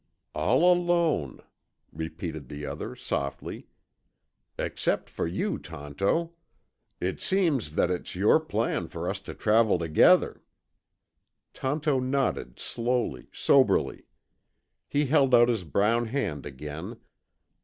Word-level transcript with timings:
"All 0.33 0.63
alone," 0.73 1.41
repeated 1.93 2.49
the 2.49 2.65
other 2.65 2.95
softly. 2.95 3.67
"Except 4.57 5.11
for 5.11 5.27
you, 5.27 5.59
Tonto. 5.59 6.31
It 6.99 7.21
seems 7.21 7.73
that 7.75 7.91
it's 7.91 8.15
your 8.15 8.39
plan 8.39 8.87
for 8.87 9.07
us 9.07 9.19
to 9.19 9.35
travel 9.35 9.77
together." 9.77 10.41
Tonto 11.53 11.99
nodded 12.01 12.59
slowly, 12.59 13.27
soberly. 13.31 14.07
He 14.87 15.05
held 15.05 15.35
out 15.35 15.49
his 15.49 15.63
brown 15.65 16.07
hand 16.07 16.47
again. 16.47 16.97